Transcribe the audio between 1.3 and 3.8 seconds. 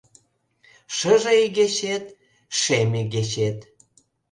игечет— шем игечет.